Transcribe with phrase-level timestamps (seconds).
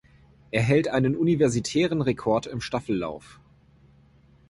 [0.49, 3.39] Er hält einen universitären Rekord im Staffellauf.